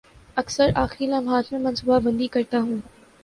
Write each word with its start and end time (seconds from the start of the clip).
اکثر 0.37 0.69
آخری 0.75 1.07
لمحات 1.07 1.51
میں 1.51 1.59
منصوبہ 1.59 1.99
بندی 1.99 2.27
کرتا 2.27 2.61
ہوں 2.61 2.77